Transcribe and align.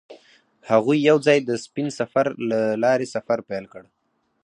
هغوی 0.69 0.97
یوځای 1.09 1.37
د 1.43 1.51
سپین 1.65 1.87
سفر 1.99 2.25
له 2.49 2.59
لارې 2.83 3.07
سفر 3.15 3.37
پیل 3.49 3.65
کړ. 3.73 3.83